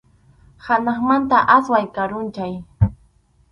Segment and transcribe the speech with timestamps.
[0.67, 2.53] Hanaqmanta aswan karunchay.